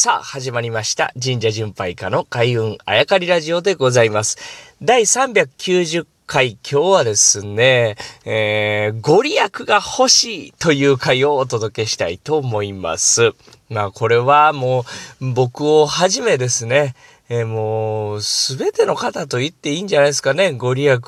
[0.00, 1.12] さあ、始まりました。
[1.20, 4.38] 神社巡拝家の開運あやかりラジオでございます。
[4.80, 13.32] 第390回、今日はですね、えー、ご利益が欲しいという回をお届けしたいと思います。
[13.70, 14.84] まあ、これはも
[15.20, 16.94] う、僕をはじめですね、
[17.30, 20.52] えー、もう、すべての方と言っていいんじゃないですかね。
[20.52, 20.98] ご利益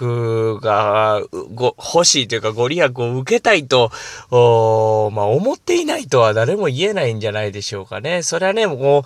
[0.61, 1.23] が、
[1.55, 3.91] ご、欲しいというか、ご利益を受けたいと、
[4.31, 8.23] おまあ、思っていないとは誰も言えないんじゃないでしょうかね。
[8.23, 9.03] それはね、もう、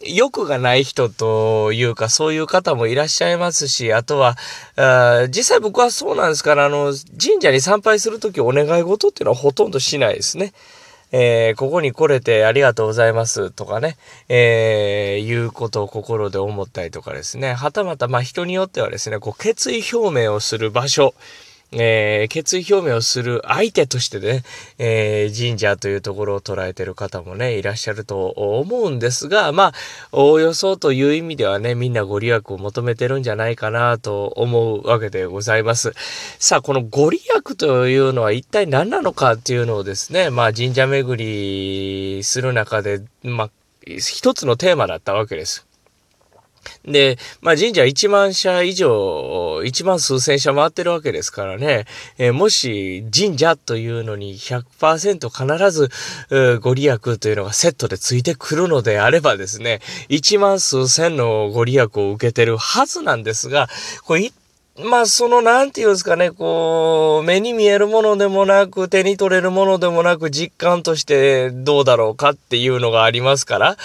[0.00, 4.36] 欲がない人というか、そういう方もいらっしゃいますし、あとは、
[4.76, 10.52] あ実際僕はそうなんですから、あの、神社に参拝するときお願い事っていうのはほとんどしないですね。
[11.12, 13.96] えー、ここに来れてありがとうございますとかね、
[14.28, 21.14] えー、いうことを心で思ったりとかですね、はたまたまあ人によってはですね、こう決意表明をする場所、
[21.70, 24.42] えー、決意表明をする相手としてね、
[24.78, 29.72] えー、神社というところを捉えてる方もね、いらっしゃると思うんですが、まあ、
[30.12, 35.92] おおよそという意味ではね、みんなご利益を求めてるんじゃないかなと思うわけでございます。
[36.38, 43.50] さあ、このご利益というのは一体何なのかっていうのをですね、まあ、神社巡りする中で、まあ、
[43.86, 45.67] 一つのテーマだったわけです。
[46.84, 48.88] で、まあ神社1万社以上、
[49.62, 51.86] 1万数千社回ってるわけですからね、
[52.18, 55.90] えー、もし神社というのに100%必ず、
[56.60, 63.68] ご利益というのがセットでついてくるのであればですね、1万数千のご利益を受けてるはずなんですが、
[64.04, 64.34] これ一
[64.84, 73.76] まあ、その、なんていうんですかね、こう、目に見えるものでもなく、手に取れるものでもなく、実感としてどうだろうかっていうのがありますから、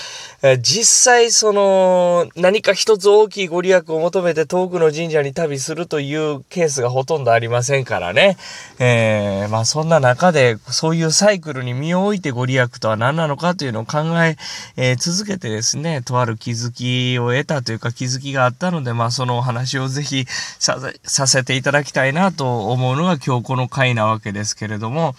[0.59, 8.37] 実際、その、何か一つ大きいご利益を求めて遠くの神社に旅するというケースがほとんどありませんからね。
[8.77, 14.37] えー、まあ、そんな中で、そういうサイクルに身を置いてご利益とは何なのかというのを考え
[14.75, 20.25] えー、続けてですね、とある気づきを得たというか気づきがあったので、まあ、そのお話をぜひ
[20.59, 25.15] ささせていただきたいなと思うのが今日この回なわけですけれども、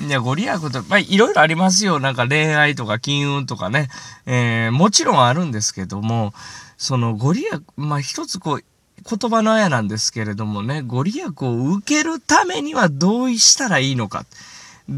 [0.00, 2.00] いや、ご利益と、まあ、いろいろありますよ。
[2.00, 3.88] なんか恋愛とか金運とかね。
[4.26, 6.34] えー、もちろんあるんですけども、
[6.76, 8.64] そのご利益、まあ、一つこう、
[9.08, 14.24] 言葉のあやなんですけれどもね、ご利益を受けるためにはどうしたらいいのか。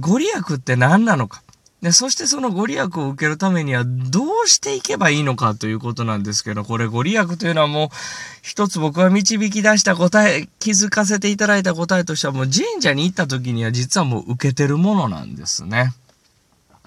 [0.00, 1.42] ご利益って何なのか。
[1.82, 7.88] で、そしてそのご利益を受けるためにはどうしていけばいいのかということなんですけど、これご利益というのはもう
[8.42, 15.92] 一つ僕が導き出した答え、気づかせていただいた答えとしてはもう神社に行った時には実はもう受けてるものなんですね。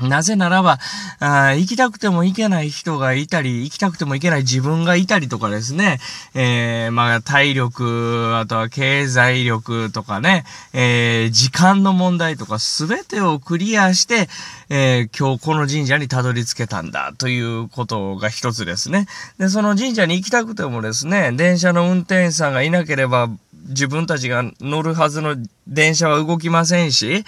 [0.01, 0.79] なぜならば
[1.19, 5.99] あ、行きたくても行けない人がいたり、行きたくても行けない自分がいたりとかですね、
[6.33, 14.27] えー、まあ、体力、あとは経済力とかね、えー、時間の問題とかすべてをクリアして、
[14.69, 19.07] えー、今日この神社にたどり着けたんだということが一つですね。
[19.37, 23.29] で、その神社に行きたくてもですね、電車の運転手さんがいなければ、
[23.69, 25.35] 自分たちが乗るはずの
[25.68, 27.24] 電車は動きませんし、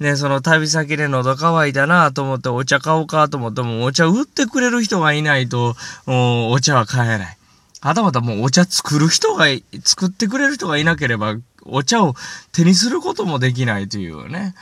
[0.00, 5.76] ね、その旅先で喉乾いたなと思ってお茶買おうかと思ってもお茶売ってくれる人がいないと、
[6.06, 7.36] お茶は買えない。
[7.80, 9.46] はたまたもうお茶作る人が、
[9.84, 12.14] 作ってくれる人がいなければお茶を
[12.52, 14.54] 手にすることもできないというね。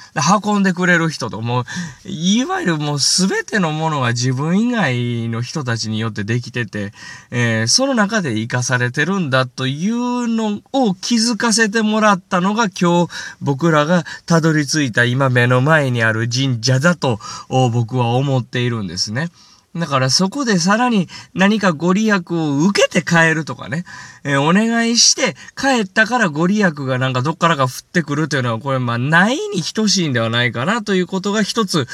[0.44, 1.64] 運んでくれる人と、もう、
[2.04, 6.92] いわゆるもうすべてのものは自分以外の人たちによってできてて、
[7.30, 17.18] えー、その中で生かされてるんだというのを気づかせてもらったのが今日僕らがたどり着いた今目の前にある神社だと
[17.48, 19.30] 僕は思っているんですね。
[19.76, 23.84] だからそこでさらに何かご利益を受けて帰るとかね、
[24.24, 31.86] えー、お願いして帰ったからご利益がなんかどっからか降ってくるというのはこれまあないに等しいんではないかなということが一つ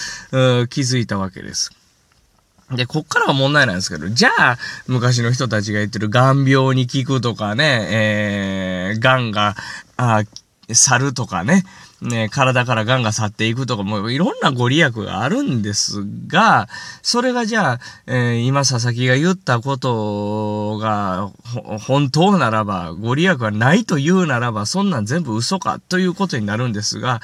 [0.70, 1.70] 気づいたわけです。
[2.70, 4.58] で、こっからは問題なんですけど、じゃあ、
[4.88, 7.86] 昔の人たちが言ってる眼病に効くとかね、
[8.90, 9.54] えー、癌が、
[9.96, 10.24] あ、
[10.72, 11.62] 去るとかね、
[12.02, 16.68] ね、体から癌が去っていくとか、もういろんなご利益があるんですが、
[17.02, 21.30] それがじゃあ、えー、今佐々木が言ったことが
[21.86, 27.22] 本当ならば、ご利益がないと言うならば、そんなん全部嘘かということになるんですが、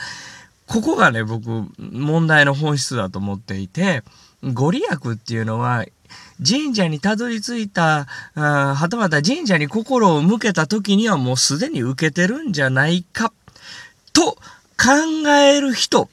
[0.67, 4.03] ここがね、僕、問題の本質だと思っていて、
[4.43, 5.85] ご利益っていうのは、
[6.45, 13.33] 神社にたどり着いた、あはたまた神社に心を向けた時にはもうすでに受けてるんじゃないか、
[14.13, 14.37] と
[14.83, 16.09] 考える人、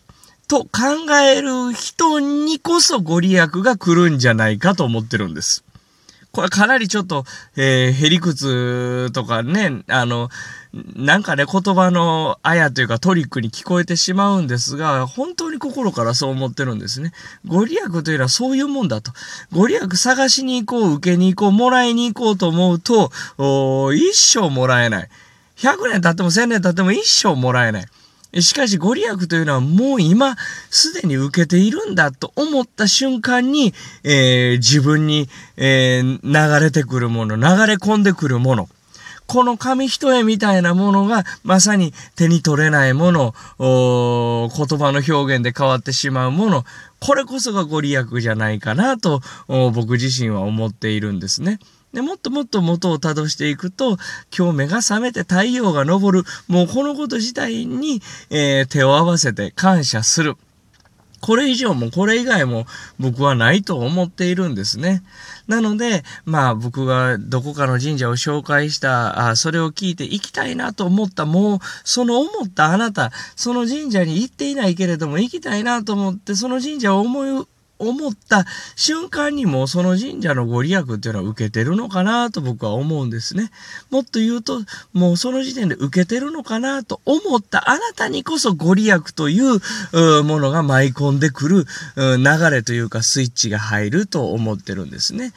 [0.48, 5.64] と考える人にこそご利益が来るんじゃないかと思ってるんです。
[6.32, 7.24] これかなりちょっと、
[7.58, 10.30] えー、へりくつとかね、あの、
[10.96, 17.12] なんかね、言葉のあやというかトリックに聞こえてしまうんですが、本当に心からそう思ってるんですね。
[17.48, 19.12] ご利益というのはそういうもんだと。
[19.52, 23.12] ご利益探しに行こう、受けに行こう、もらいに行こうと思うと、
[23.96, 25.10] 一生もらえない。
[25.58, 27.86] 100年経っても1000年経っても一生もらえない。
[28.34, 30.36] しかし、ご利益というのはもう今、
[30.70, 33.74] すでに受けているんだと思った瞬間に、
[34.04, 35.28] えー、自分に、
[35.58, 38.70] えー、流れてくるもの、流れ込んでくるもの。
[39.26, 46.66] この紙一重みたいなものが、まさに手に取れないもの、言葉の表現で変わってしまうもの、
[47.00, 51.60] これこそがご利益じゃないかなと、僕自身は思っているんですね。
[51.94, 53.98] で、もっともっと元をたどしていくと、
[54.36, 60.36] 今日目が覚めて太陽が昇る、もうこのこと自体に、えー、手を合わせて感謝する。
[61.22, 62.66] これ以上もこれ以外も
[62.98, 65.04] 僕はないと思っているんですね。
[65.48, 77.48] なので、まあ僕がどこかの神社を紹介した、あそれを聞いて行きたいなと思った、もうその思ったあなた、その神社に行っていないけれども行きたいなと思って、その神社を思い
[77.80, 78.46] 思った
[78.76, 83.52] 瞬間にもその神社のご利益っていうのは受けてるのかなと僕は思うんですね。
[83.90, 84.60] もっと言うと、
[84.94, 91.66] もうその時点で受けてるのかなと思ったあなたにこそご利益というものが舞い込んでくる
[91.96, 95.34] 流れというかスイッチが入ると思ってるんですね。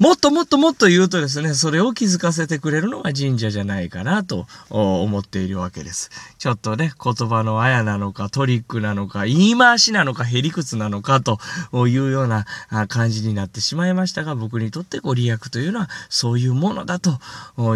[0.00, 6.10] もっともっともっと言うとですね、それを気づかせてくれるのが神社じゃないかなと思っているわけです。
[6.38, 11.38] ちょっとね、言葉のあやなのかトリックなのか言い回しなのかへりくつなのかと
[11.86, 12.46] いうような
[12.88, 17.20] 感じになってしまいましたが、僕にとってご利益というのはそういうものだと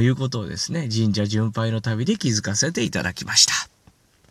[0.00, 3.73] いうことをですね、神社巡拝の旅で気づかせていただきました。